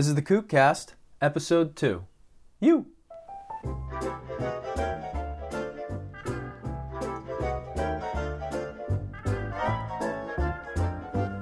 [0.00, 2.06] This is the Kookcast, episode 2.
[2.58, 2.86] You!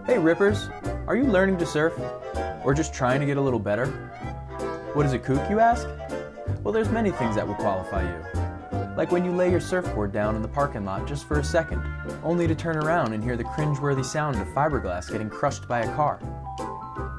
[0.06, 0.68] Hey Rippers,
[1.06, 1.92] are you learning to surf?
[2.64, 3.86] Or just trying to get a little better?
[4.93, 5.86] What is a kook, you ask?
[6.64, 8.40] Well, there's many things that will qualify you.
[8.96, 11.80] Like when you lay your surfboard down in the parking lot just for a second,
[12.25, 15.95] only to turn around and hear the cringeworthy sound of fiberglass getting crushed by a
[15.95, 16.18] car.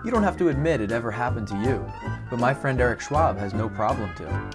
[0.01, 1.85] You don't have to admit it ever happened to you,
[2.29, 4.51] but my friend Eric Schwab has no problem to.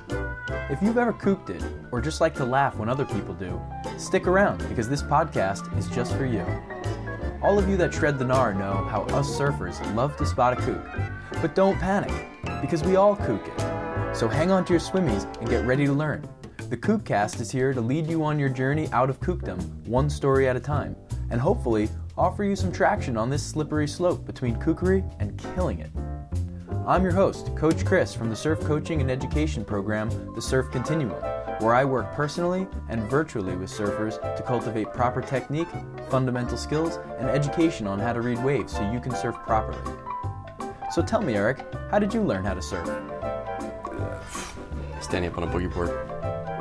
[0.70, 3.60] If you've ever kooked it, or just like to laugh when other people do,
[3.98, 6.46] stick around because this podcast is just for you.
[7.42, 10.62] All of you that shred the gnar know how us surfers love to spot a
[10.62, 10.82] kook.
[11.42, 12.26] But don't panic,
[12.62, 14.16] because we all kook it.
[14.16, 16.26] So hang on to your swimmies and get ready to learn.
[16.70, 20.48] The Kookcast is here to lead you on your journey out of kookdom, one story
[20.48, 20.96] at a time,
[21.28, 25.90] and hopefully offer you some traction on this slippery slope between kookery and killing it.
[26.86, 31.20] I'm your host, Coach Chris from the Surf Coaching and Education program, The Surf Continuum,
[31.60, 35.68] where I work personally and virtually with surfers to cultivate proper technique,
[36.10, 39.78] fundamental skills, and education on how to read waves so you can surf properly.
[40.92, 42.86] So tell me, Eric, how did you learn how to surf?
[45.00, 45.90] Standing up on a boogie board.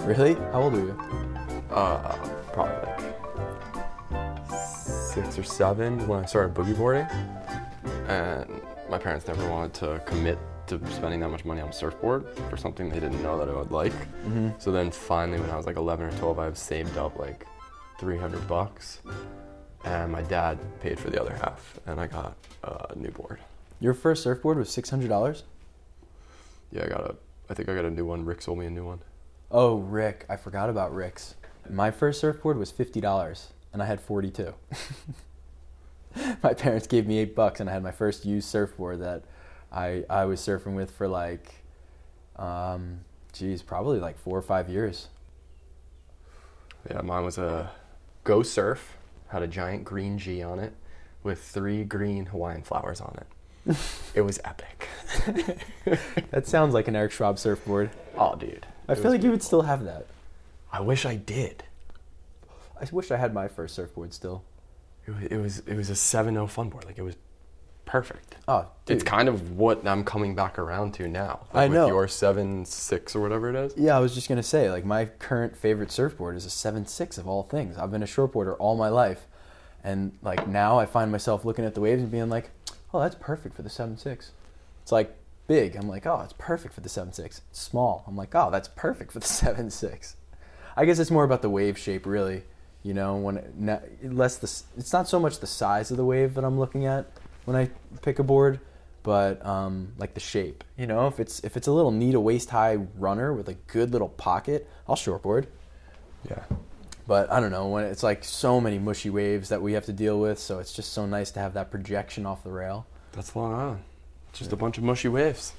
[0.07, 0.33] Really?
[0.51, 0.99] How old are you?
[1.69, 2.15] Uh,
[2.53, 2.92] probably
[5.13, 7.05] six or seven when I started boogie boarding.
[8.07, 8.49] And
[8.89, 12.57] my parents never wanted to commit to spending that much money on a surfboard for
[12.57, 13.93] something they didn't know that I would like.
[13.93, 14.49] Mm-hmm.
[14.57, 17.45] So then finally, when I was like 11 or 12, I saved up like
[17.99, 19.01] 300 bucks.
[19.85, 23.39] And my dad paid for the other half, and I got a new board.
[23.81, 25.43] Your first surfboard was $600?
[26.71, 27.15] Yeah, I got a.
[27.49, 28.23] I think I got a new one.
[28.23, 28.99] Rick sold me a new one.
[29.51, 30.25] Oh, Rick.
[30.29, 31.35] I forgot about Rick's.
[31.69, 34.53] My first surfboard was $50 and I had 42.
[36.43, 39.23] my parents gave me 8 bucks and I had my first used surfboard that
[39.71, 41.55] I I was surfing with for like
[42.37, 42.99] um
[43.33, 45.07] geez, probably like 4 or 5 years.
[46.89, 47.71] Yeah, mine was a
[48.23, 48.97] Go Surf.
[49.29, 50.73] Had a giant green G on it
[51.23, 53.77] with three green Hawaiian flowers on it.
[54.13, 54.87] it was epic.
[56.31, 57.91] That sounds like an Eric Schwab surfboard.
[58.17, 58.65] Oh, dude.
[58.87, 60.07] I feel like you would still have that.
[60.71, 61.63] I wish I did.
[62.79, 64.43] I wish I had my first surfboard still.
[65.05, 66.85] It was it was, it was a 7.0 fun board.
[66.85, 67.15] Like it was
[67.85, 68.37] perfect.
[68.47, 68.95] Oh, dude.
[68.95, 71.41] It's kind of what I'm coming back around to now.
[71.53, 71.85] I Like know.
[71.85, 73.73] With your seven six or whatever it is.
[73.77, 77.17] Yeah, I was just gonna say, like my current favorite surfboard is a seven six
[77.17, 77.77] of all things.
[77.77, 79.27] I've been a shortboarder all my life,
[79.83, 82.51] and like now I find myself looking at the waves and being like,
[82.93, 84.31] "Oh, that's perfect for the seven six.
[84.81, 85.15] It's like
[85.47, 85.75] big.
[85.75, 87.41] I'm like, "Oh, it's perfect for the seven six.
[87.51, 88.03] It's small.
[88.07, 90.15] I'm like, "Oh, that's perfect for the seven six.
[90.75, 92.43] I guess it's more about the wave shape, really.
[92.83, 96.33] You know, when it, less the it's not so much the size of the wave
[96.35, 97.05] that I'm looking at
[97.45, 97.69] when I
[98.01, 98.59] pick a board,
[99.03, 100.63] but um, like the shape.
[100.77, 103.53] You know, if it's if it's a little neat, a waist high runner with a
[103.67, 105.45] good little pocket, I'll shortboard.
[106.29, 106.43] Yeah.
[107.07, 109.93] But I don't know when it's like so many mushy waves that we have to
[109.93, 112.85] deal with, so it's just so nice to have that projection off the rail.
[113.13, 113.83] That's Long Island.
[114.33, 115.53] Just a bunch of mushy waves.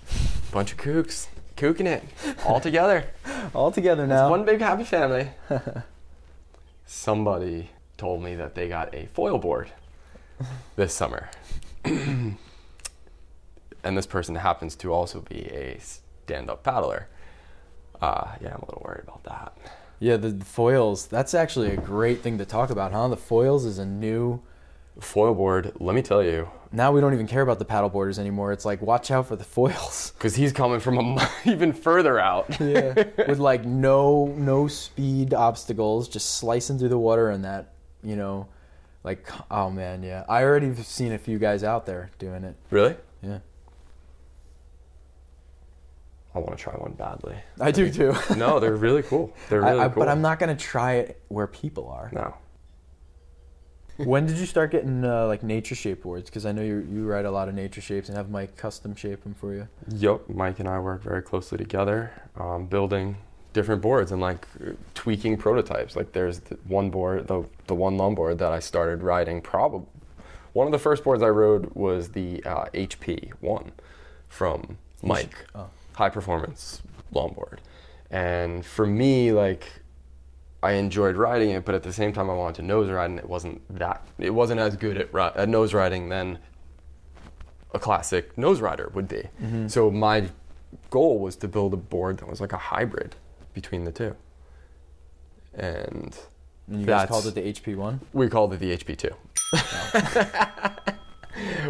[0.50, 1.26] bunch of kooks.
[1.56, 2.02] Kooking it.
[2.44, 3.04] All together.
[3.54, 4.28] All together It's now.
[4.30, 5.28] one big happy family.
[6.86, 9.72] Somebody told me that they got a foil board
[10.76, 11.30] this summer.
[11.84, 12.36] and
[13.82, 17.08] this person happens to also be a stand up paddler.
[18.00, 19.56] Uh, yeah, I'm a little worried about that.
[20.00, 21.06] yeah, the, the foils.
[21.06, 23.08] That's actually a great thing to talk about, huh?
[23.08, 24.42] The foils is a new.
[25.00, 28.18] Foil board, let me tell you, Now we don't even care about the paddle boarders
[28.18, 28.52] anymore.
[28.52, 30.12] It's like watch out for the foils.
[30.18, 32.46] because he's coming from a, even further out.
[32.60, 32.94] yeah,
[33.26, 37.74] with like no no speed obstacles, just slicing through the water and that,
[38.04, 38.46] you know,
[39.02, 40.24] like oh man, yeah.
[40.28, 42.54] I already have seen a few guys out there doing it.
[42.70, 42.94] Really?
[43.20, 43.38] Yeah,
[46.34, 47.36] I want to try one badly.
[47.60, 48.14] I do too.
[48.36, 49.34] No, they're really cool.
[49.48, 50.02] They're really I, I, cool.
[50.02, 52.10] But I'm not gonna try it where people are.
[52.12, 52.34] No.
[53.96, 56.28] When did you start getting uh, like nature shape boards?
[56.28, 58.94] Because I know you you write a lot of nature shapes and have Mike custom
[58.94, 59.68] shape them for you.
[59.88, 63.16] Yep, Mike and I work very closely together, um, building
[63.52, 64.46] different boards and like
[64.94, 65.96] tweaking prototypes.
[65.96, 69.40] Like there's the one board, the the one longboard that I started riding.
[69.40, 69.86] Probably
[70.52, 73.72] one of the first boards I rode was the uh, HP one
[74.28, 75.68] from Mike, oh.
[75.94, 76.82] high performance
[77.12, 77.58] longboard.
[78.10, 79.66] And for me, like
[80.64, 83.18] I enjoyed riding it, but at the same time, I wanted to nose ride, and
[83.18, 84.06] it wasn't that.
[84.18, 86.38] It wasn't as good at, ri- at nose riding than
[87.72, 89.22] a classic nose rider would be.
[89.68, 90.28] So my
[90.90, 93.14] goal was to build a board that was like a hybrid
[93.52, 94.16] between the two.
[95.54, 96.16] And
[96.68, 98.00] And you guys called it the HP one.
[98.12, 99.12] we called it the HP2.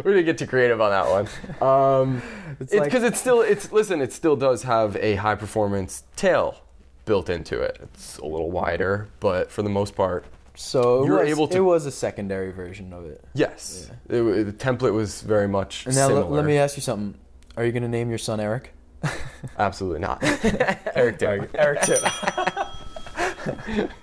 [0.03, 1.27] We're gonna get too creative on that one.
[1.61, 2.21] Um,
[2.59, 4.01] It's like- because it's still it's listen.
[4.01, 6.61] It still does have a high performance tail
[7.05, 7.77] built into it.
[7.81, 10.25] It's a little wider, but for the most part,
[10.55, 13.23] So it You're was, able to- it was a secondary version of it.
[13.33, 13.89] yes.
[14.09, 16.23] It, the template was very much And now similar.
[16.25, 17.19] let, let me ask you something.
[17.57, 18.73] Are you going to name your son Eric?
[19.59, 20.19] Absolutely not.
[20.95, 21.47] Eric too.
[21.53, 21.97] Eric too.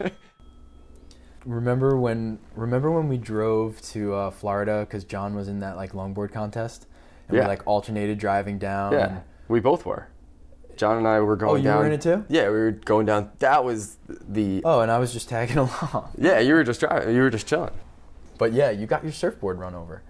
[1.44, 5.92] remember when remember when we drove to uh, Florida because John was in that like
[5.92, 6.86] longboard contest
[7.28, 7.42] and Yeah.
[7.44, 8.92] we like alternated driving down.
[8.92, 10.06] Yeah, we both were.
[10.82, 11.52] John and I were oh, going down.
[11.52, 11.78] Oh, you down.
[11.78, 12.24] were in it too?
[12.28, 13.30] Yeah, we were going down.
[13.38, 14.62] That was the.
[14.64, 16.10] Oh, and I was just tagging along.
[16.18, 17.14] Yeah, you were just driving.
[17.14, 17.70] You were just chilling.
[18.36, 20.02] But yeah, you got your surfboard run over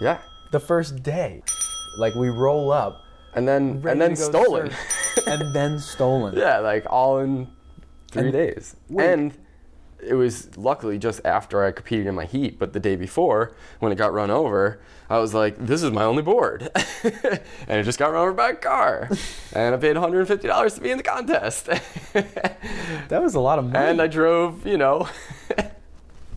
[0.00, 0.18] Yeah,
[0.52, 1.42] the first day.
[1.98, 3.02] Like we roll up,
[3.34, 4.70] and then and then stolen.
[5.26, 6.34] and then stolen.
[6.38, 7.48] yeah, like all in
[8.12, 8.76] three And- days.
[8.88, 9.10] wait.
[9.12, 9.32] And
[10.02, 13.92] it was luckily just after I competed in my heat, but the day before when
[13.92, 16.68] it got run over, I was like, "This is my only board,"
[17.04, 19.08] and it just got run over by a car,
[19.52, 21.68] and I paid 150 dollars to be in the contest.
[23.08, 23.78] That was a lot of money.
[23.86, 25.08] and I drove, you know,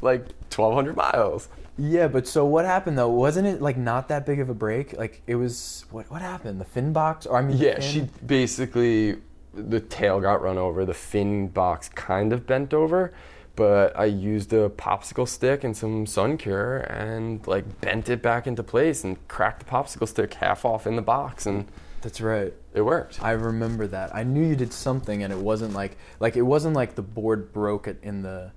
[0.01, 1.47] like 1,200 miles.
[1.77, 3.09] Yeah, but so what happened though?
[3.09, 4.93] Wasn't it like not that big of a break?
[4.97, 6.59] Like it was what what happened?
[6.61, 9.17] The fin box or I mean Yeah, she basically
[9.55, 13.13] the tail got run over, the fin box kind of bent over,
[13.55, 18.47] but I used a popsicle stick and some sun cure and like bent it back
[18.47, 21.67] into place and cracked the popsicle stick half off in the box and
[22.01, 22.53] That's right.
[22.73, 23.21] it worked.
[23.21, 24.15] I remember that.
[24.15, 27.53] I knew you did something and it wasn't like like it wasn't like the board
[27.53, 28.51] broke it in the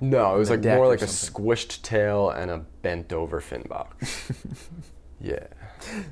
[0.00, 3.62] No, it was like more or like a squished tail and a bent over fin
[3.62, 4.30] box.
[5.20, 5.46] yeah.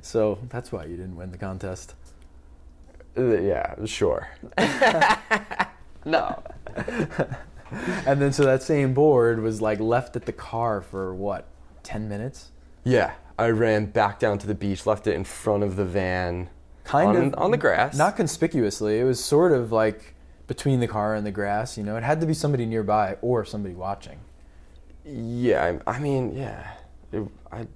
[0.03, 1.95] So that's why you didn't win the contest.
[3.17, 4.29] Uh, yeah, sure.
[6.05, 6.43] no.
[8.06, 11.46] And then so that same board was like left at the car for what?
[11.82, 12.50] 10 minutes?
[12.84, 16.50] Yeah, I ran back down to the beach, left it in front of the van
[16.84, 17.96] Kind on, of on the grass.
[17.96, 19.00] Not conspicuously.
[19.00, 20.14] It was sort of like
[20.46, 21.96] between the car and the grass, you know.
[21.96, 24.20] It had to be somebody nearby or somebody watching.
[25.05, 26.72] Yeah, I, I mean, yeah.
[27.11, 27.66] It, I,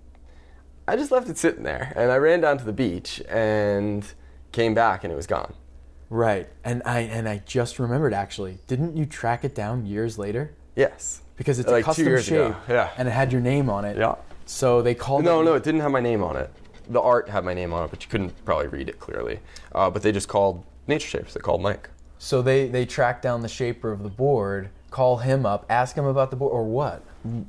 [0.87, 4.07] I just left it sitting there, and I ran down to the beach and
[4.53, 5.55] came back, and it was gone.
[6.11, 6.49] Right.
[6.65, 8.59] And I and I just remembered actually.
[8.67, 10.55] Didn't you track it down years later?
[10.77, 11.23] Yes.
[11.37, 12.91] Because it's Like a two custom years shape ago, yeah.
[12.97, 13.97] and it had your name on it.
[13.97, 14.17] Yeah.
[14.47, 16.51] So they called No, it no, it didn't have my name on it.
[16.89, 19.41] The art had my name on it, but you couldn't probably read it clearly.
[19.75, 21.35] Uh, but they just called Nature Shapes.
[21.35, 21.91] They called Mike.
[22.19, 26.07] So they they tracked down the shaper of the board, call him up, ask him
[26.07, 27.03] about the board or what?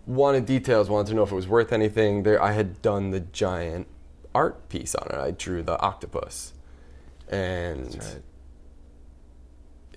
[0.06, 0.90] Wanted details.
[0.90, 2.24] Wanted to know if it was worth anything.
[2.24, 3.88] There, I had done the giant
[4.36, 5.16] art piece on it.
[5.16, 6.54] I drew the octopus,
[7.30, 8.22] and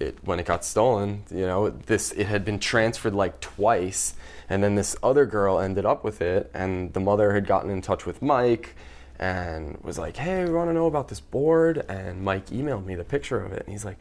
[0.03, 4.15] it when it got stolen, you know, this it had been transferred like twice,
[4.49, 7.81] and then this other girl ended up with it, and the mother had gotten in
[7.81, 8.77] touch with Mike,
[9.19, 12.95] and was like, "Hey, we want to know about this board," and Mike emailed me
[12.95, 13.99] the picture of it, and he's like,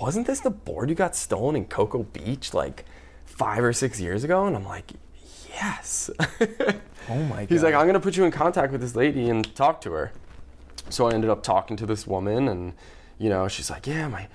[0.00, 2.84] "Wasn't this the board you got stolen in Cocoa Beach like
[3.24, 4.92] five or six years ago?" And I'm like,
[5.48, 6.10] "Yes."
[7.08, 7.48] Oh my god.
[7.48, 10.12] He's like, I'm gonna put you in contact with this lady and talk to her.
[10.88, 12.74] So I ended up talking to this woman, and
[13.18, 14.28] you know, she's like, yeah, my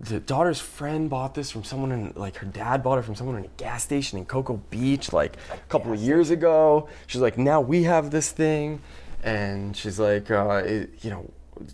[0.00, 3.36] the daughter's friend bought this from someone in like her dad bought it from someone
[3.36, 6.88] in a gas station in Cocoa Beach like a couple of years ago.
[7.06, 8.80] She's like, now we have this thing,
[9.22, 11.30] and she's like, uh, it, you know,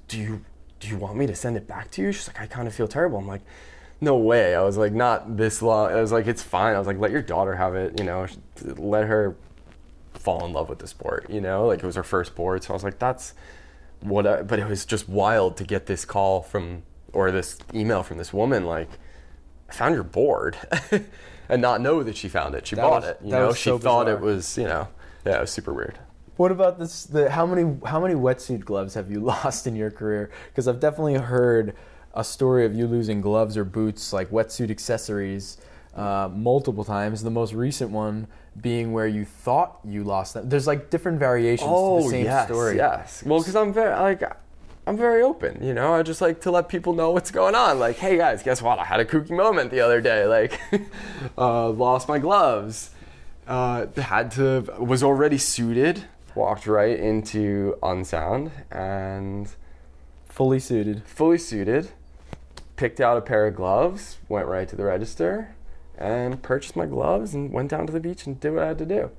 [0.09, 0.45] do you
[0.81, 2.13] do you want me to send it back to you?
[2.13, 3.19] She's like, I kind of feel terrible.
[3.19, 3.43] I'm like.
[4.01, 4.55] No way.
[4.55, 5.91] I was like, not this long.
[5.91, 6.75] I was like, it's fine.
[6.75, 7.99] I was like, let your daughter have it.
[7.99, 8.27] You know,
[8.77, 9.37] let her
[10.13, 11.67] fall in love with the sport, you know?
[11.67, 12.65] Like it was her first board.
[12.65, 13.35] So I was like, that's
[14.01, 16.83] what I, but it was just wild to get this call from,
[17.15, 18.89] or this email from this woman, like,
[19.69, 20.57] I found your board
[21.49, 22.67] and not know that she found it.
[22.67, 23.53] She That bought was- it, you know?
[23.55, 24.89] She so thought it was, you know,
[25.25, 25.99] yeah, it was super weird.
[26.37, 27.05] What about this?
[27.05, 30.31] The how many how many wetsuit gloves have you lost in your career?
[30.49, 31.75] Because I've definitely heard
[32.13, 35.59] a story of you losing gloves or boots, like wetsuit accessories,
[35.95, 37.23] uh, multiple times.
[37.23, 38.27] The most recent one
[38.61, 40.49] being where you thought you lost them.
[40.49, 42.77] There's like different variations to the same Oh, yes, story.
[42.79, 43.23] yes.
[43.25, 44.23] Well, because I'm very like
[44.87, 45.95] I'm very open, you know.
[45.95, 47.79] I just like to let people know what's going on.
[47.79, 48.79] Like, hey guys, guess what?
[48.79, 50.27] I had a kooky moment the other day.
[50.27, 50.61] Like,
[51.39, 52.91] uh, lost my gloves.
[53.47, 56.05] Uh, had to was already suited.
[56.35, 59.49] Walked right into Unsound and
[60.29, 61.05] Fully suited.
[61.07, 61.91] fully suited.
[62.77, 64.19] Picked out a pair of gloves.
[64.29, 65.55] Went right to the register
[65.97, 68.79] and purchased my gloves and went down to the beach and did what I had
[68.79, 69.11] to do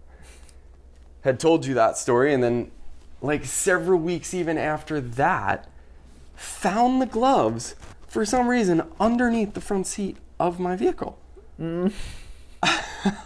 [1.25, 2.69] had told you that story and then
[3.22, 5.67] like several weeks even after that
[6.36, 7.75] found the gloves
[8.07, 11.17] for some reason underneath the front seat of my vehicle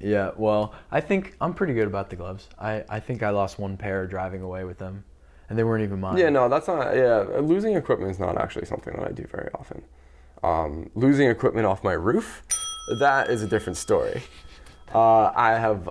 [0.00, 2.48] Yeah, well, I think I'm pretty good about the gloves.
[2.58, 5.04] I, I think I lost one pair driving away with them,
[5.48, 6.16] and they weren't even mine.
[6.16, 6.94] Yeah, no, that's not.
[6.94, 9.82] Yeah, losing equipment is not actually something that I do very often.
[10.44, 12.44] Um, losing equipment off my roof,
[13.00, 14.22] that is a different story.
[14.94, 15.90] Uh, I have,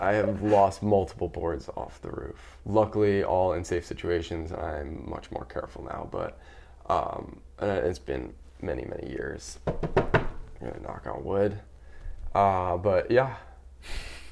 [0.00, 2.56] I have lost multiple boards off the roof.
[2.64, 4.50] Luckily, all in safe situations.
[4.50, 6.38] I'm much more careful now, but
[6.88, 9.58] um, it's been many, many years.
[9.66, 10.26] I'm
[10.58, 11.60] gonna knock on wood.
[12.34, 13.36] Uh, but yeah,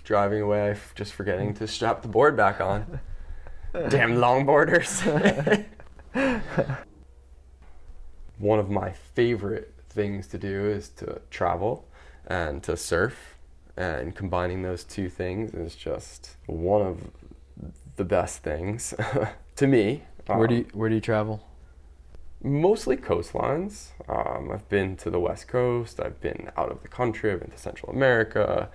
[0.05, 3.01] driving away, f- just forgetting to strap the board back on.
[3.73, 5.65] Damn longboarders.
[8.39, 11.87] One of my favorite things to do is to travel
[12.27, 13.38] and to surf,
[13.79, 16.97] and combining those two things is just one of
[17.97, 18.93] the best things
[19.57, 20.03] to me.
[20.27, 21.41] Where do Um, you, where do you travel?
[22.43, 23.89] mostly coastlines.
[24.09, 25.99] Um, I've been to the West Coast.
[26.01, 27.33] I've been out of the country.
[27.33, 28.69] I've been to Central America.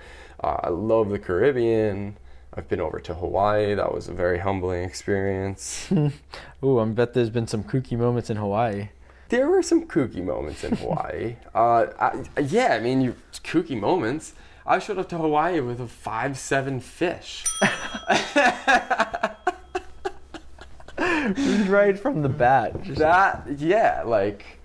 [0.44, 2.18] Uh, I love the Caribbean.
[2.54, 3.74] I've been over to Hawaii.
[3.74, 5.90] That was a very humbling experience.
[6.64, 8.90] Ooh, I bet there's been some kooky moments in Hawaii.
[9.30, 11.36] there were some kooky moments in Hawaii.
[11.56, 14.34] uh, I, yeah, I mean, you kooky moments.
[14.66, 17.44] I showed up to Hawaii with a five seven fish.
[21.68, 22.84] right from the bat.
[22.96, 24.60] That yeah like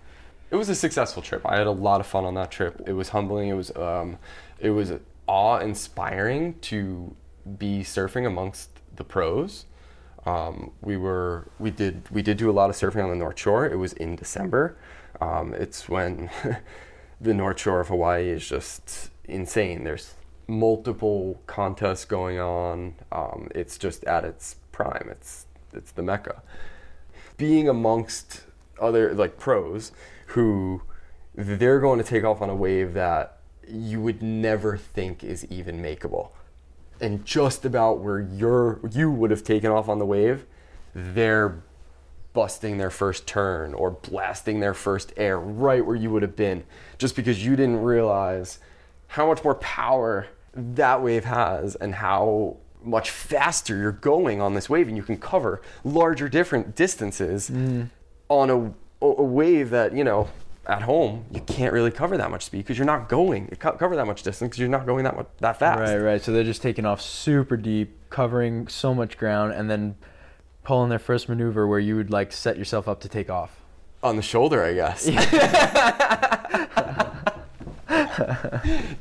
[0.50, 1.42] it was a successful trip.
[1.44, 2.80] I had a lot of fun on that trip.
[2.86, 3.48] It was humbling.
[3.48, 4.18] It was um
[4.60, 4.92] it was
[5.26, 7.14] awe inspiring to
[7.58, 9.66] be surfing amongst the pros.
[10.26, 13.38] Um, we were we did we did do a lot of surfing on the north
[13.38, 13.66] shore.
[13.66, 14.76] It was in december.
[15.20, 16.30] Um, it's when
[17.20, 19.84] the north shore of hawaii is just insane.
[19.84, 20.14] There's
[20.46, 22.94] multiple contests going on.
[23.12, 25.08] Um, it's just at its prime.
[25.10, 26.42] It's it's the mecca.
[27.36, 28.42] Being amongst
[28.80, 29.92] other like pros
[30.28, 30.82] who
[31.34, 35.80] they're going to take off on a wave that you would never think is even
[35.80, 36.30] makeable.
[37.00, 40.46] And just about where you're you would have taken off on the wave,
[40.94, 41.62] they're
[42.32, 46.62] busting their first turn or blasting their first air right where you would have been
[46.98, 48.58] just because you didn't realize
[49.08, 54.68] how much more power that wave has and how much faster you're going on this
[54.70, 57.88] wave and you can cover larger different distances mm.
[58.28, 60.28] on a, a wave that you know
[60.66, 63.96] at home you can't really cover that much speed because you're not going co- cover
[63.96, 66.22] that much distance because you're not going that much that fast Right, right.
[66.22, 69.96] So they're just taking off super deep, covering so much ground, and then
[70.62, 73.62] pulling their first maneuver where you would like set yourself up to take off.
[74.02, 75.08] on the shoulder i guess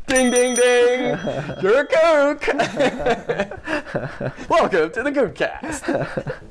[0.07, 1.17] ding ding ding
[1.61, 2.47] you're a kook
[4.49, 6.41] welcome to the kookcast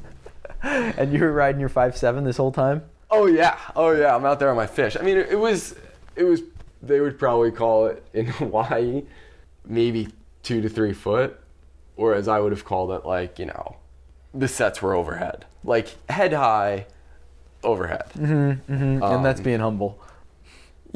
[0.63, 2.83] And you were riding your five seven this whole time.
[3.11, 4.15] Oh yeah, oh yeah.
[4.15, 4.97] I'm out there on my fish.
[4.99, 5.75] I mean, it, it was,
[6.17, 6.43] it was.
[6.83, 9.05] They would probably call it in Hawaii,
[9.65, 10.09] maybe
[10.43, 11.39] two to three foot,
[11.95, 13.77] whereas I would have called it like you know,
[14.35, 16.87] the sets were overhead, like head high,
[17.63, 18.11] overhead.
[18.17, 19.03] Mm-hmm.
[19.03, 20.01] and that's being humble.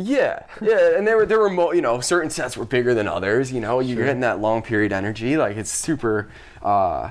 [0.01, 3.07] Yeah, yeah, and there were there were mo- you know certain sets were bigger than
[3.07, 3.53] others.
[3.53, 5.37] You know, you're getting that long period energy.
[5.37, 6.31] Like it's super.
[6.63, 7.11] Uh,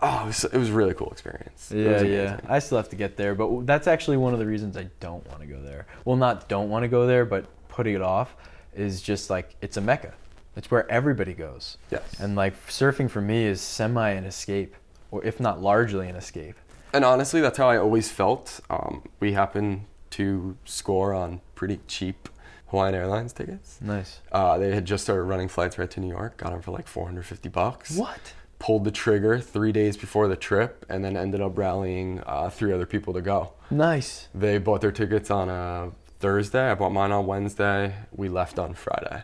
[0.00, 1.72] oh, it was, it was a really cool experience.
[1.74, 2.40] Yeah, yeah.
[2.48, 5.26] I still have to get there, but that's actually one of the reasons I don't
[5.28, 5.86] want to go there.
[6.04, 8.36] Well, not don't want to go there, but putting it off
[8.74, 10.14] is just like it's a mecca.
[10.56, 11.78] It's where everybody goes.
[11.90, 12.20] Yes.
[12.20, 14.74] And like surfing for me is semi an escape,
[15.10, 16.56] or if not largely an escape.
[16.92, 18.60] And honestly, that's how I always felt.
[18.68, 22.28] Um, we happened to score on pretty cheap
[22.68, 23.78] Hawaiian Airlines tickets.
[23.80, 24.20] Nice.
[24.30, 26.36] Uh, they had just started running flights right to New York.
[26.36, 27.96] Got them for like 450 bucks.
[27.96, 28.32] What?
[28.58, 32.72] Pulled the trigger three days before the trip, and then ended up rallying uh, three
[32.72, 33.52] other people to go.
[33.70, 34.28] Nice.
[34.34, 36.70] They bought their tickets on a Thursday.
[36.70, 37.94] I bought mine on Wednesday.
[38.12, 39.22] We left on Friday.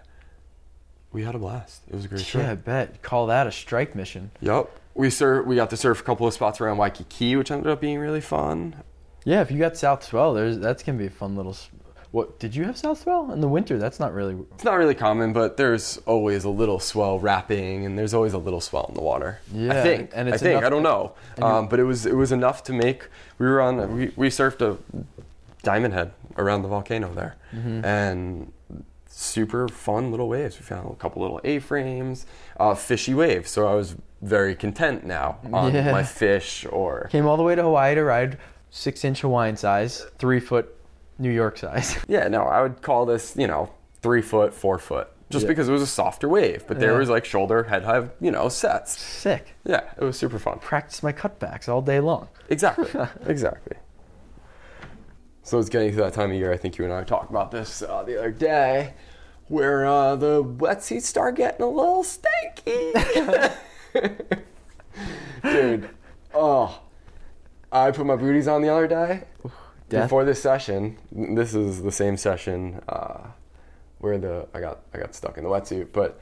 [1.13, 1.83] We had a blast.
[1.89, 2.45] It was a great trip.
[2.45, 3.03] Yeah, I bet.
[3.03, 4.31] Call that a strike mission.
[4.41, 4.71] Yep.
[4.95, 7.81] We sur- We got to surf a couple of spots around Waikiki, which ended up
[7.81, 8.77] being really fun.
[9.27, 11.55] Yeah, if you got South Swell, there's that's gonna be a fun little.
[12.13, 13.77] What did you have South Swell in the winter?
[13.77, 14.37] That's not really.
[14.55, 18.39] It's not really common, but there's always a little swell wrapping, and there's always a
[18.39, 19.41] little swell in the water.
[19.53, 20.11] Yeah, I think.
[20.15, 20.63] and I think.
[20.65, 23.09] I don't know, um, but it was it was enough to make.
[23.39, 23.97] We were on.
[23.99, 24.79] We, we surfed a
[25.65, 27.85] Diamond Head around the volcano there, Mm-hmm.
[27.85, 28.53] and
[29.09, 30.57] super fun little waves.
[30.59, 32.27] We found a couple little A-frames,
[32.61, 33.51] uh, fishy waves.
[33.51, 35.91] So I was very content now on Yeah.
[35.91, 38.39] my fish or Came all the way to Hawaii to ride
[38.77, 40.75] six inch Hawaiian size, three foot
[41.19, 41.97] New York size.
[42.09, 43.71] Yeah, no, I would call this, you know,
[44.03, 45.49] three foot, four foot, just Yeah.
[45.49, 46.65] because it was a softer wave.
[46.69, 46.99] But there Yeah.
[46.99, 49.01] was like shoulder, head high, you know, sets.
[49.01, 49.55] Sick.
[49.65, 50.59] Yeah, it was super fun.
[50.59, 52.29] Practice my cutbacks all day long.
[52.49, 52.89] Exactly,
[53.27, 53.77] exactly.
[55.43, 56.53] So it's getting to that time of year.
[56.53, 58.95] I think you and I talked about this uh, the other day,
[59.49, 63.53] where uh, the wetsuits start getting a little stanky.
[65.43, 65.89] Dude,
[66.35, 66.81] oh,
[67.77, 69.25] I put my booties on the other day
[69.89, 70.05] Death?
[70.05, 70.97] before this session.
[71.13, 73.29] This is the same session uh,
[73.99, 76.19] where the I got I got stuck in the wetsuit, but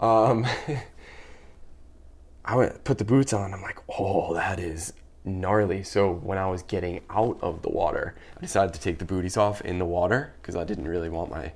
[0.00, 0.46] um,
[2.44, 3.52] I went put the boots on.
[3.52, 4.94] I'm like, oh, that is
[5.24, 5.82] gnarly.
[5.82, 9.36] So when I was getting out of the water, I decided to take the booties
[9.36, 11.52] off in the water because I didn't really want my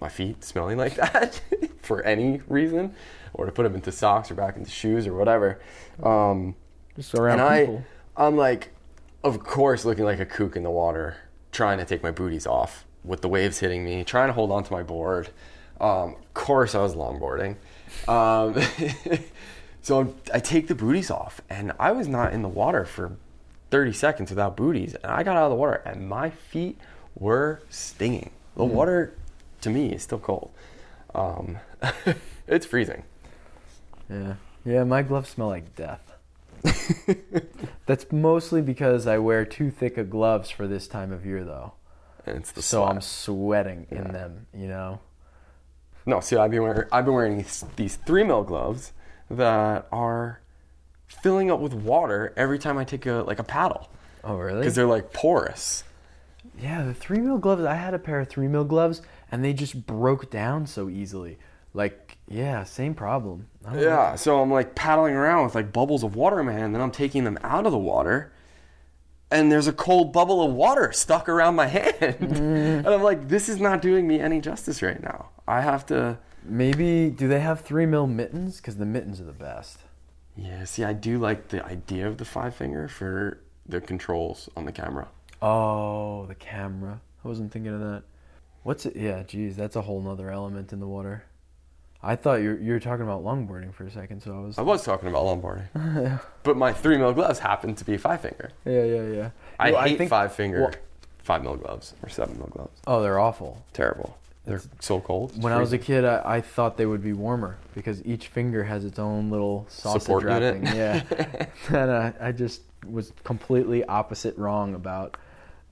[0.00, 1.40] my feet smelling like that
[1.80, 2.94] for any reason,
[3.34, 5.60] or to put them into socks or back into shoes or whatever.
[6.00, 6.54] Um,
[6.94, 7.78] Just around people.
[7.78, 8.70] I, I'm like,
[9.24, 11.16] of course, looking like a kook in the water,
[11.50, 14.72] trying to take my booties off with the waves hitting me, trying to hold onto
[14.74, 15.30] my board.
[15.80, 17.56] Um, of course, I was longboarding.
[18.08, 18.60] Um,
[19.82, 23.16] so I'm, I take the booties off, and I was not in the water for
[23.70, 24.94] 30 seconds without booties.
[24.94, 26.78] And I got out of the water, and my feet
[27.14, 28.30] were stinging.
[28.56, 29.14] The water,
[29.62, 30.50] to me, is still cold.
[31.14, 31.58] Um,
[32.46, 33.04] it's freezing.
[34.10, 34.34] Yeah.
[34.64, 36.11] Yeah, my gloves smell like death.
[37.86, 41.72] That's mostly because I wear too thick of gloves for this time of year, though.
[42.26, 42.90] And it's the So sweat.
[42.94, 45.00] I'm sweating in them, you know?
[46.06, 48.92] No, see, I've been wearing I've been wearing these, these three mil gloves
[49.30, 50.40] that are
[51.06, 53.88] filling up with water every time I take a like a paddle
[54.24, 54.60] Oh, really?
[54.60, 55.84] because they're like porous.
[56.60, 57.64] Yeah, the three mil gloves.
[57.64, 59.00] I had a pair of three mil gloves,
[59.30, 61.38] and they just broke down so easily.
[61.74, 63.48] Like, yeah, same problem.
[63.74, 66.74] Yeah, so I'm like paddling around with like bubbles of water in my hand, and
[66.74, 68.32] then I'm taking them out of the water,
[69.30, 72.78] and there's a cold bubble of water stuck around my hand, mm.
[72.78, 75.30] and I'm like, this is not doing me any justice right now.
[75.48, 76.18] I have to.
[76.44, 78.56] Maybe do they have three mil mittens?
[78.56, 79.78] Because the mittens are the best.
[80.36, 84.64] Yeah, see, I do like the idea of the five finger for the controls on
[84.64, 85.08] the camera.
[85.40, 87.00] Oh, the camera.
[87.24, 88.02] I wasn't thinking of that.
[88.62, 88.96] What's it?
[88.96, 91.24] Yeah, geez, that's a whole nother element in the water.
[92.02, 94.58] I thought you you were talking about longboarding for a second, so I was.
[94.58, 98.50] I was talking about longboarding, but my three mil gloves happened to be five finger.
[98.64, 99.30] Yeah, yeah, yeah.
[99.60, 100.72] I Well, hate think- five finger, well-
[101.22, 102.80] five mil gloves or seven mil gloves.
[102.86, 103.64] Oh, they're awful.
[103.72, 104.18] Terrible.
[104.44, 105.30] They're so cold.
[105.30, 108.26] It's When I was a kid, I, I thought they would be warmer because each
[108.26, 110.54] finger has its own little sausage Support unit.
[110.64, 110.66] wrapping.
[110.76, 115.16] Yeah, and I, I just was completely opposite wrong about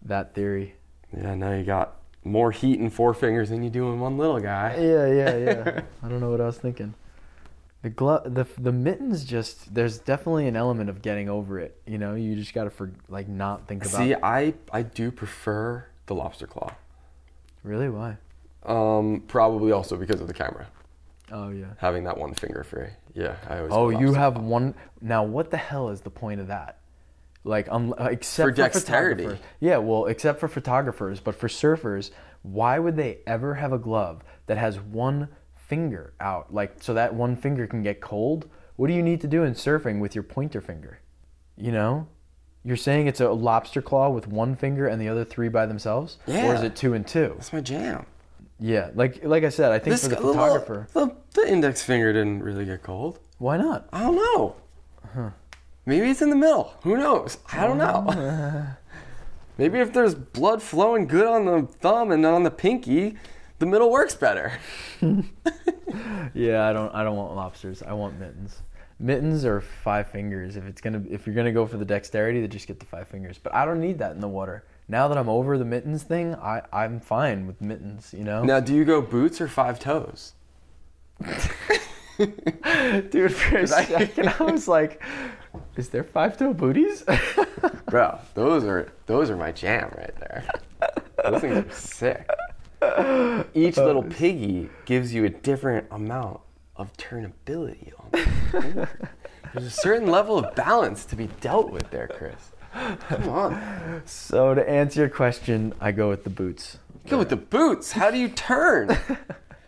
[0.02, 0.74] that theory.
[1.12, 4.40] yeah, now you got more heat in four fingers than you do in one little
[4.40, 4.76] guy.
[4.78, 5.80] Yeah, yeah, yeah.
[6.02, 6.94] I don't know what I was thinking.
[7.82, 11.80] The glove, the the mittens, just there's definitely an element of getting over it.
[11.86, 13.96] You know, you just gotta for like not think about.
[13.96, 16.74] See, I I do prefer the lobster claw.
[17.62, 18.18] Really, why?
[18.64, 20.66] Um, probably also because of the camera
[21.32, 21.66] Oh yeah.
[21.78, 22.88] having that one finger free.
[23.14, 23.72] Yeah, I always.
[23.72, 24.42] Oh, you have claw.
[24.42, 24.74] one.
[25.00, 26.79] Now, what the hell is the point of that?
[27.42, 29.22] Like, um, except For for, dexterity.
[29.24, 29.46] photographers.
[29.60, 32.10] Yeah, well, except for photographers, but for surfers,
[32.42, 37.14] why would they ever have a glove that has one finger out, like so that
[37.14, 38.48] one finger can get cold?
[38.76, 41.00] What do you need to do in surfing with your pointer finger?
[41.56, 42.08] You know,
[42.64, 46.18] you're saying it's a lobster claw with one finger and the other three by themselves,
[46.26, 46.50] Yeah.
[46.50, 47.32] or is it two and two?
[47.36, 48.04] That's my jam.
[48.58, 52.42] Yeah, like like I said, I think for the photographer, the, the index finger didn't
[52.42, 53.18] really get cold.
[53.38, 53.88] why not?
[53.94, 55.32] I don't know.
[55.86, 56.74] Maybe it's in the middle.
[56.82, 57.38] Who knows?
[57.52, 58.66] I don't know.
[59.58, 63.16] Maybe if there's blood flowing good on the thumb and on the pinky,
[63.58, 64.52] the middle works better.
[66.32, 66.94] Yeah, I don't.
[66.94, 67.82] I don't want lobsters.
[67.82, 68.62] I want mittens.
[69.00, 70.54] Mittens or five fingers.
[70.56, 73.08] If it's gonna, if you're gonna go for the dexterity, then just get the five
[73.08, 73.38] fingers.
[73.38, 74.64] But I don't need that in the water.
[74.86, 78.14] Now that I'm over the mittens thing, I I'm fine with mittens.
[78.16, 80.34] You know, Now, do you go boots or five toes?
[83.10, 83.32] dude.
[83.32, 85.02] For a second, I was like,
[85.76, 87.04] "Is there five toe booties?"
[87.86, 90.44] Bro, those are those are my jam right there.
[91.24, 92.28] Those things are sick.
[93.54, 96.40] Each oh, little piggy gives you a different amount
[96.76, 98.88] of turnability on the.
[99.52, 102.52] There's a certain level of balance to be dealt with there, Chris.
[103.08, 104.02] Come on.
[104.06, 106.78] so to answer your question, I go with the boots.
[107.08, 107.92] Go with the boots.
[107.92, 108.96] How do you turn?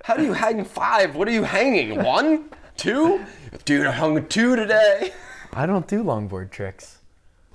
[0.04, 1.14] How do you hang five?
[1.14, 2.02] What are you hanging?
[2.02, 2.50] One?
[2.76, 3.24] Two?
[3.64, 5.12] Dude, I hung two today.
[5.52, 6.98] I don't do longboard tricks.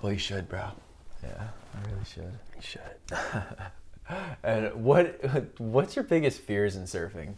[0.02, 0.68] Well, you should, bro.
[1.24, 2.40] Yeah, I really should.
[2.56, 3.18] You should.
[4.42, 5.20] And what
[5.60, 7.34] what's your biggest fears in surfing?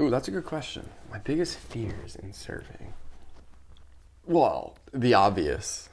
[0.00, 0.88] Ooh, that's a good question.
[1.10, 2.92] My biggest fears in surfing.
[4.24, 5.90] Well, the obvious.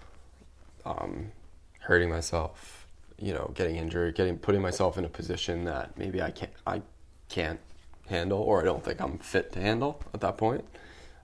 [0.86, 1.34] Um,
[1.82, 6.32] hurting myself, you know, getting injured, getting putting myself in a position that maybe I
[6.32, 6.82] can't I
[7.28, 7.60] can't
[8.08, 10.66] handle or I don't think I'm fit to handle at that point.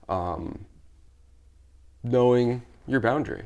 [0.08, 0.64] Um,
[2.02, 3.44] knowing your boundary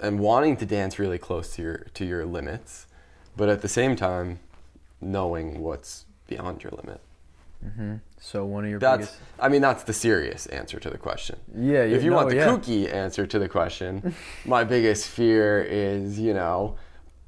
[0.00, 2.86] and wanting to dance really close to your to your limits,
[3.36, 4.40] but at the same time
[5.00, 7.00] knowing what's beyond your limit
[8.20, 9.20] So one of your That's, biggest.
[9.40, 11.38] I mean, that's the serious answer to the question.
[11.56, 12.46] Yeah, If you no, want the yeah.
[12.48, 16.76] kooky answer to the question, my biggest fear is, you know,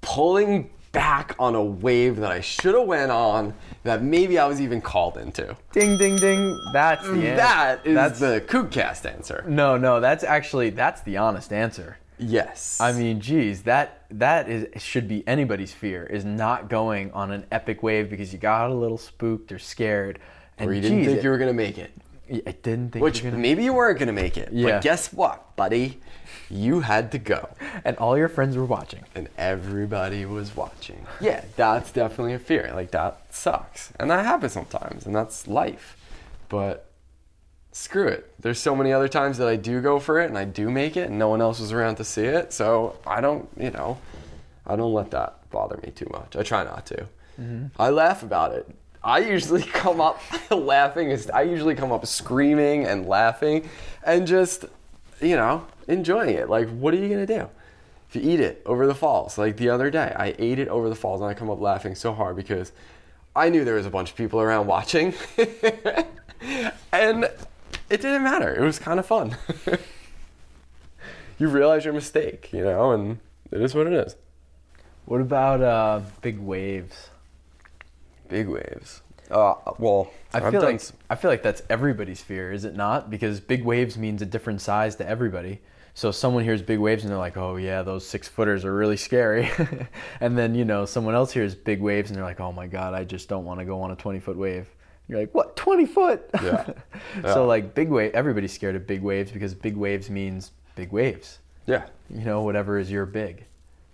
[0.00, 4.60] pulling back on a wave that I should have went on that maybe I was
[4.60, 5.56] even called into.
[5.72, 6.58] Ding, ding, ding.
[6.72, 7.36] That's the answer.
[7.36, 9.44] That is That's the kookcast answer.
[9.46, 10.00] no, no.
[10.00, 11.98] That's actually that's the honest answer.
[12.18, 12.78] Yes.
[12.80, 17.46] I mean, geez, that that is should be anybody's fear is not going on an
[17.50, 20.18] epic wave because you got a little spooked or scared.
[20.58, 21.92] And or you didn't geez, think you were gonna make it.
[22.30, 24.50] I didn't think Which you gonna, maybe you weren't gonna make it.
[24.52, 24.72] Yeah.
[24.72, 26.00] But guess what, buddy?
[26.48, 27.48] You had to go.
[27.84, 29.04] and all your friends were watching.
[29.14, 31.06] and everybody was watching.
[31.20, 32.70] Yeah, that's definitely a fear.
[32.74, 33.92] Like that sucks.
[33.98, 35.96] And that happens sometimes, and that's life.
[36.48, 36.90] But
[37.72, 38.32] screw it.
[38.40, 40.96] There's so many other times that I do go for it and I do make
[40.96, 42.52] it and no one else was around to see it.
[42.52, 43.98] So I don't, you know,
[44.66, 46.36] I don't let that bother me too much.
[46.36, 47.06] I try not to.
[47.40, 47.66] Mm-hmm.
[47.78, 48.68] I laugh about it.
[49.02, 51.16] I usually come up laughing.
[51.32, 53.68] I usually come up screaming and laughing
[54.04, 54.64] and just,
[55.20, 56.48] you know, enjoying it.
[56.48, 57.48] Like, what are you going to do?
[58.08, 60.88] If you eat it over the falls, like the other day, I ate it over
[60.88, 62.72] the falls and I come up laughing so hard because
[63.36, 65.14] I knew there was a bunch of people around watching.
[66.92, 67.24] and
[67.88, 68.52] it didn't matter.
[68.52, 69.36] It was kind of fun.
[71.38, 73.20] you realize your mistake, you know, and
[73.52, 74.16] it is what it is.
[75.04, 77.10] What about uh, big waves?
[78.30, 79.02] Big waves.
[79.30, 83.10] Uh, well, I feel like s- I feel like that's everybody's fear, is it not?
[83.10, 85.60] Because big waves means a different size to everybody.
[85.94, 88.96] So someone hears big waves and they're like, "Oh yeah, those six footers are really
[88.96, 89.48] scary,"
[90.20, 92.94] and then you know someone else hears big waves and they're like, "Oh my god,
[92.94, 94.66] I just don't want to go on a twenty foot wave."
[95.08, 95.56] You're like, "What?
[95.56, 96.70] Twenty foot?" Yeah.
[97.22, 97.34] Yeah.
[97.34, 101.38] so like big wave, everybody's scared of big waves because big waves means big waves.
[101.66, 101.86] yeah.
[102.08, 103.44] You know, whatever is your big.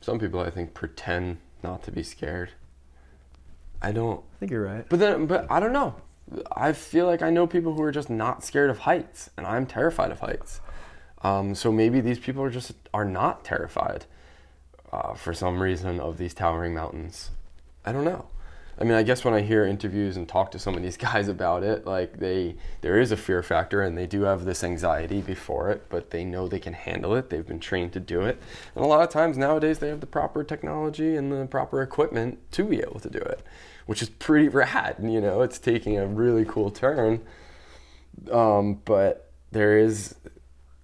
[0.01, 2.51] Some people, I think, pretend not to be scared.
[3.87, 4.19] I don't.
[4.19, 4.85] I think you're right.
[4.89, 5.95] But then, but I don't know.
[6.51, 9.65] I feel like I know people who are just not scared of heights, and I'm
[9.65, 10.61] terrified of heights.
[11.23, 14.07] Um, so maybe these people are just are not terrified
[14.93, 17.31] uh, for some reason of these towering mountains.
[17.85, 18.27] I don't know.
[18.79, 21.29] I mean, I guess when I hear interviews and talk to some of these guys
[21.29, 25.23] about it, like they, there is a fear factor, and they do have this anxiety
[25.23, 27.31] before it, but they know they can handle it.
[27.31, 28.41] They've been trained to do it,
[28.75, 32.39] and a lot of times nowadays they have the proper technology and the proper equipment
[32.53, 33.41] to be able to do it,
[33.87, 34.97] which is pretty rad.
[35.03, 37.23] You know, it's taking a really cool turn.
[38.31, 40.15] Um, but there is,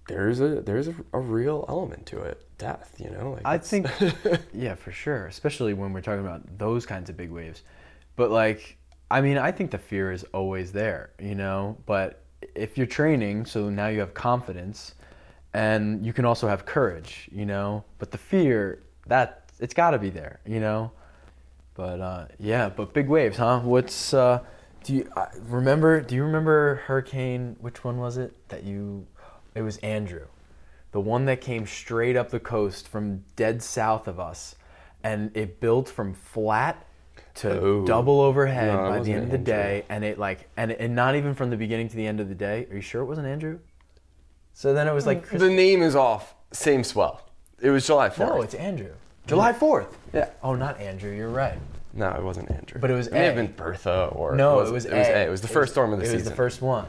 [0.07, 2.95] there is a there is a, a real element to it, death.
[2.97, 3.87] You know, like I think,
[4.53, 5.27] yeah, for sure.
[5.27, 7.63] Especially when we're talking about those kinds of big waves.
[8.15, 8.77] But like,
[9.11, 11.77] I mean, I think the fear is always there, you know.
[11.85, 12.23] But
[12.55, 14.95] if you're training, so now you have confidence,
[15.53, 17.83] and you can also have courage, you know.
[17.99, 20.91] But the fear, that it's got to be there, you know.
[21.75, 23.59] But uh, yeah, but big waves, huh?
[23.61, 24.39] What's uh,
[24.83, 26.01] do you uh, remember?
[26.01, 27.55] Do you remember Hurricane?
[27.59, 29.07] Which one was it that you?
[29.55, 30.27] It was Andrew,
[30.91, 34.55] the one that came straight up the coast from dead south of us,
[35.03, 36.85] and it built from flat
[37.35, 37.85] to Oh.
[37.85, 39.53] double overhead No, by the end of the Andrew.
[39.53, 42.29] day, and it like and and not even from the beginning to the end of
[42.29, 42.67] the day.
[42.69, 43.59] Are you sure it wasn't Andrew?
[44.53, 46.35] So then it was like Chris- the name is off.
[46.51, 47.21] Same swell.
[47.59, 48.17] It was July 4th.
[48.19, 48.91] no, it's Andrew.
[49.27, 49.97] July fourth.
[50.13, 50.29] Yeah.
[50.41, 51.11] Oh, not Andrew.
[51.11, 51.57] You're right.
[51.93, 52.79] No, it wasn't Andrew.
[52.81, 53.43] But it was It may have A.
[53.43, 55.13] been Bertha or No, it was it was A.
[55.23, 55.27] A.
[55.27, 56.15] It was the first storm of the season.
[56.15, 56.31] it season.
[56.31, 56.85] was the first one.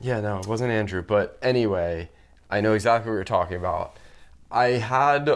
[0.00, 1.02] Yeah, no, it wasn't Andrew.
[1.02, 2.10] But anyway,
[2.50, 3.96] I know exactly what you're talking about.
[4.50, 5.28] I had,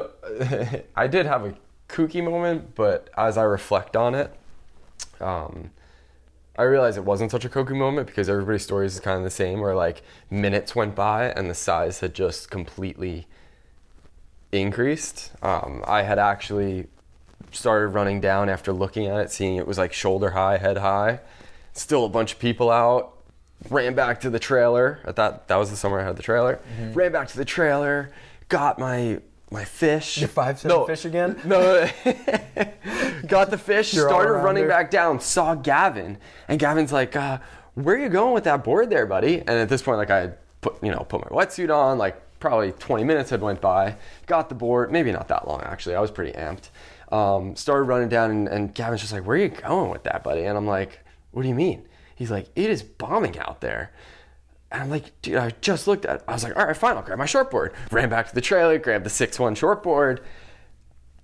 [0.96, 1.54] I did have a
[1.88, 4.32] kooky moment, but as I reflect on it,
[5.20, 5.70] um,
[6.58, 9.30] I realized it wasn't such a kooky moment because everybody's stories is kind of the
[9.30, 13.26] same, where like minutes went by and the size had just completely
[14.52, 15.32] increased.
[15.42, 16.86] Um, I had actually
[17.52, 21.20] started running down after looking at it, seeing it was like shoulder high, head high.
[21.72, 23.16] Still a bunch of people out.
[23.68, 25.00] Ran back to the trailer.
[25.04, 26.60] I thought that was the summer I had the trailer.
[26.92, 28.10] Ran back to the trailer.
[28.48, 30.18] Got my my fish.
[30.18, 31.38] Your five cent fish again?
[31.44, 31.88] No.
[33.26, 33.92] got the fish.
[33.92, 35.20] Your started running back down.
[35.20, 37.38] Saw Gavin, and Gavin's like, uh,
[37.74, 40.30] "Where are you going with that board there, buddy?" And at this point, like I
[40.60, 41.98] put you know put my wetsuit on.
[41.98, 43.96] Like probably 20 minutes had went by.
[44.26, 44.90] Got the board.
[44.90, 45.94] Maybe not that long actually.
[45.94, 46.70] I was pretty amped.
[47.12, 50.22] Um, started running down, and, and Gavin's just like, "Where are you going with that,
[50.22, 51.00] buddy?" And I'm like,
[51.32, 53.92] "What do you mean?" He's like, "It is bombing out there."
[54.72, 56.24] And I'm like, dude, I just looked at it.
[56.28, 57.72] I was like, all right, fine, I'll grab my shortboard.
[57.90, 60.20] Ran back to the trailer, grabbed the 6-1 shortboard,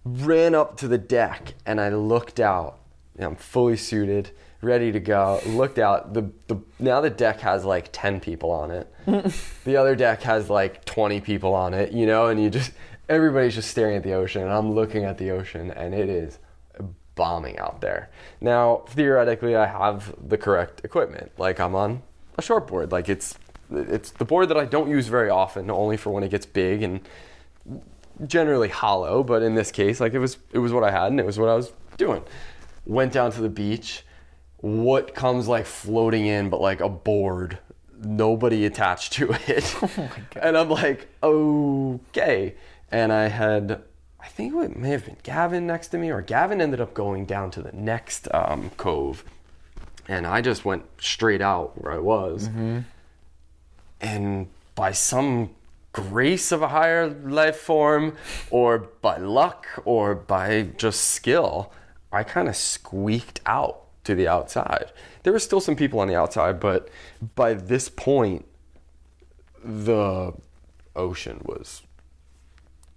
[0.05, 2.81] ran up to the deck, and I looked out.
[3.19, 5.41] I'm fully suited, ready to go.
[5.47, 6.15] Looked out.
[6.15, 8.93] The, the now the deck has like 10 people on it.
[9.65, 12.73] the other deck has like 20 people on it, you know, and you just
[13.09, 16.39] everybody's just staring at the ocean, and I'm looking at the ocean, and it is
[17.15, 18.11] bombing out there.
[18.41, 21.33] Now, theoretically, I have the correct equipment.
[21.39, 22.03] Like I'm on
[22.39, 22.93] a shortboard.
[22.93, 23.37] Like it's
[23.71, 26.83] it's the board that I don't use very often, only for when it gets big
[26.83, 27.01] and
[28.27, 29.23] generally hollow.
[29.25, 31.39] But in this case, like it was it was what I had and it was
[31.39, 32.23] what I was doing.
[32.85, 34.05] Went down to the beach.
[34.67, 37.59] What comes like floating in, but like a board,
[38.03, 39.77] nobody attached to it.
[39.83, 40.43] Oh my God.
[40.43, 42.55] And I'm like, okay.
[42.91, 43.81] And I had,
[44.19, 47.27] I think it may have been Gavin next to me, or Gavin ended up going
[47.27, 49.23] down to the next um, cove.
[50.09, 52.49] And I just went straight out where I was.
[54.01, 55.51] And by some
[55.93, 58.17] grace of a higher life form,
[58.51, 61.73] or by luck, or by just skill,
[62.11, 64.93] I kind of squeaked out to the outside.
[65.23, 66.89] There were still some people on the outside, but
[67.35, 68.47] by this point,
[69.63, 70.33] the
[70.95, 71.83] ocean was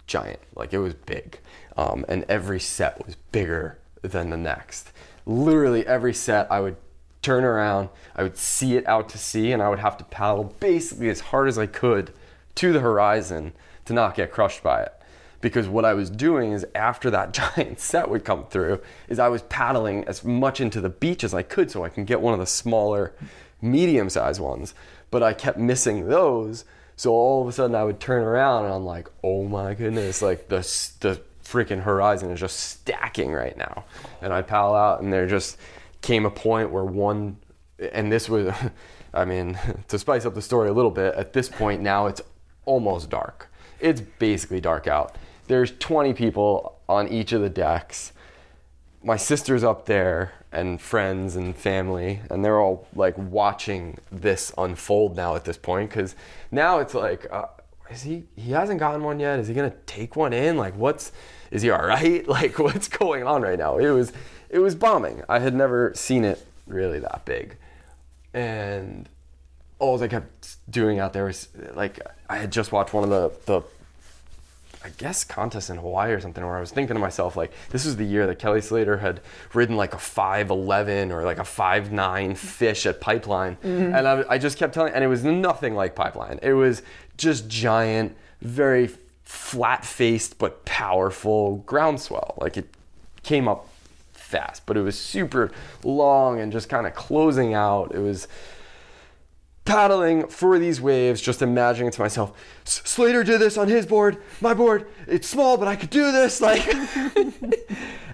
[0.06, 0.40] giant.
[0.54, 1.38] Like it was big.
[1.76, 4.92] Um, and every set was bigger than the next.
[5.26, 6.76] Literally every set, I would
[7.22, 10.54] turn around, I would see it out to sea, and I would have to paddle
[10.58, 12.12] basically as hard as I could
[12.56, 13.52] to the horizon
[13.84, 14.94] to not get crushed by it.
[15.40, 19.28] Because what I was doing is after that giant set would come through, is I
[19.28, 22.34] was paddling as much into the beach as I could so I can get one
[22.34, 23.14] of the smaller,
[23.60, 24.74] medium sized ones.
[25.10, 26.64] But I kept missing those.
[26.96, 30.20] So all of a sudden I would turn around and I'm like, oh my goodness,
[30.20, 30.58] like the,
[31.00, 33.84] the freaking horizon is just stacking right now.
[34.20, 35.56] And I paddle out and there just
[36.02, 37.38] came a point where one,
[37.78, 38.54] and this was,
[39.14, 42.22] I mean, to spice up the story a little bit, at this point now it's
[42.66, 43.48] almost dark.
[43.80, 45.16] It's basically dark out.
[45.50, 48.12] There's 20 people on each of the decks.
[49.02, 55.16] My sister's up there and friends and family, and they're all like watching this unfold
[55.16, 56.14] now at this point because
[56.52, 57.46] now it's like, uh,
[57.90, 58.28] is he?
[58.36, 59.40] He hasn't gotten one yet.
[59.40, 60.56] Is he gonna take one in?
[60.56, 61.10] Like, what's?
[61.50, 62.24] Is he all right?
[62.28, 63.78] Like, what's going on right now?
[63.78, 64.12] It was,
[64.50, 65.24] it was bombing.
[65.28, 67.56] I had never seen it really that big,
[68.32, 69.08] and
[69.80, 73.32] all I kept doing out there was like I had just watched one of the
[73.46, 73.79] the
[74.82, 77.84] I guess contest in Hawaii or something where I was thinking to myself like this
[77.84, 79.20] was the year that Kelly Slater had
[79.52, 83.56] ridden like a 5'11 or like a 5'9 fish at Pipeline.
[83.56, 83.94] Mm-hmm.
[83.94, 86.38] And I, I just kept telling and it was nothing like Pipeline.
[86.42, 86.82] It was
[87.18, 88.90] just giant very
[89.24, 92.34] flat faced but powerful groundswell.
[92.38, 92.68] Like it
[93.22, 93.66] came up
[94.12, 95.50] fast but it was super
[95.84, 97.94] long and just kind of closing out.
[97.94, 98.28] It was
[99.64, 102.32] paddling for these waves, just imagining to myself,
[102.64, 106.40] Slater did this on his board, my board, it's small, but I could do this.
[106.50, 106.66] Like,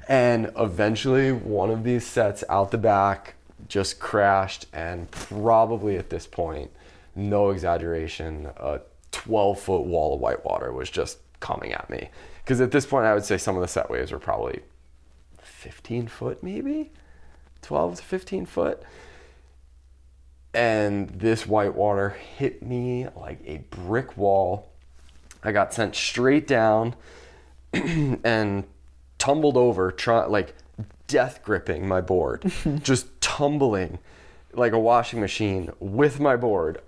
[0.08, 3.34] and eventually, one of these sets out the back
[3.68, 6.70] just crashed, and probably at this point,
[7.14, 8.80] no exaggeration, a
[9.12, 12.10] 12 foot wall of white water was just coming at me.
[12.44, 14.60] Because at this point, I would say some of the set waves were probably
[15.40, 16.92] 15 foot, maybe
[17.62, 18.82] 12 to 15 foot
[20.56, 24.70] and this white water hit me like a brick wall.
[25.44, 26.96] I got sent straight down
[27.74, 28.64] and
[29.18, 30.54] tumbled over, try, like
[31.08, 32.50] death gripping my board,
[32.82, 33.98] just tumbling
[34.54, 36.80] like a washing machine with my board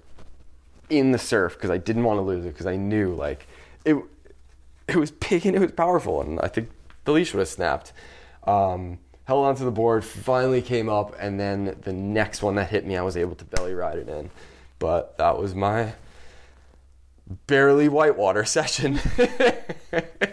[0.88, 3.46] in the surf because I didn't want to lose it because I knew like
[3.84, 3.96] it
[4.88, 6.70] it was big and it was powerful and I think
[7.04, 7.92] the leash would have snapped.
[8.44, 8.98] Um,
[9.28, 12.96] held onto the board, finally came up, and then the next one that hit me,
[12.96, 14.30] I was able to belly ride it in.
[14.78, 15.92] But that was my
[17.46, 18.94] barely whitewater session.
[19.20, 20.32] the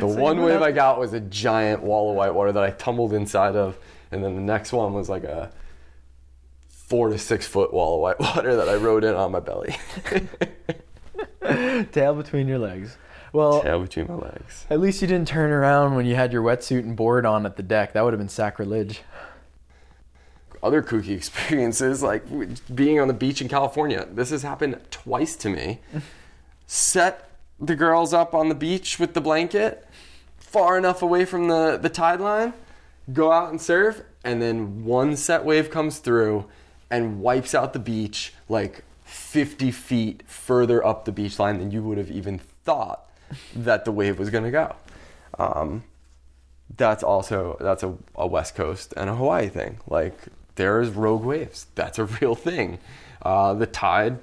[0.00, 3.76] one wave I got was a giant wall of whitewater that I tumbled inside of,
[4.10, 5.52] and then the next one was like a
[6.70, 9.76] four to six foot wall of whitewater that I rode in on my belly.
[11.92, 12.96] Tail between your legs.
[13.32, 14.66] Well, Tail between my legs.
[14.70, 17.56] at least you didn't turn around when you had your wetsuit and board on at
[17.56, 17.92] the deck.
[17.92, 19.02] That would have been sacrilege.
[20.62, 22.24] other kooky experiences, like
[22.74, 24.06] being on the beach in California.
[24.10, 25.80] This has happened twice to me.
[26.66, 29.86] Set the girls up on the beach with the blanket,
[30.36, 32.52] far enough away from the, the tide line,
[33.12, 36.46] go out and surf, and then one set wave comes through
[36.90, 41.82] and wipes out the beach like 50 feet further up the beach line than you
[41.82, 43.07] would have even thought
[43.56, 44.74] that the wave was going to go.
[45.38, 45.84] Um,
[46.76, 49.78] that's also that's a, a west coast and a hawaii thing.
[49.88, 50.16] Like
[50.56, 51.66] there's rogue waves.
[51.74, 52.78] That's a real thing.
[53.22, 54.18] Uh, the tide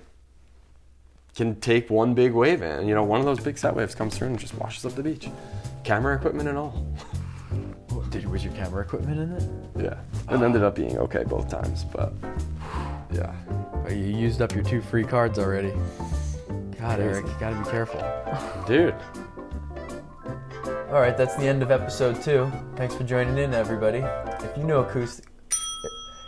[1.35, 4.17] can take one big wave in you know one of those big set waves comes
[4.17, 5.29] through and just washes up the beach.
[5.83, 6.85] Camera equipment and all.
[8.09, 9.83] Did was your camera equipment in it?
[9.83, 10.33] yeah.
[10.33, 12.13] It ended up being okay both times but
[13.11, 13.33] yeah.
[13.89, 15.73] You used up your two free cards already.
[16.79, 17.99] God, Eric, you gotta be careful.
[18.67, 18.95] dude
[20.89, 22.51] All right, that's the end of episode two.
[22.75, 23.99] Thanks for joining in, everybody.
[23.99, 25.25] If you know acoustic,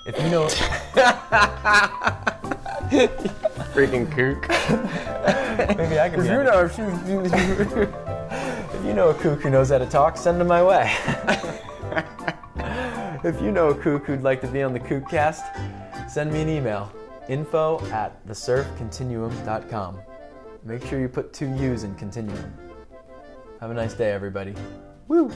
[0.08, 0.48] if you know,
[3.74, 4.48] Freaking kook.
[5.78, 6.22] maybe I can.
[6.22, 6.72] If you know, it.
[8.74, 10.96] if you know a kook who knows how to talk, send them my way.
[13.26, 16.50] if you know a kook who'd like to be on the Kookcast, send me an
[16.50, 16.90] email.
[17.28, 20.00] Info at thesurfcontinuum.com.
[20.68, 22.54] Make sure you put two U's in continuum.
[23.62, 24.54] Have a nice day, everybody.
[25.08, 25.32] Woo!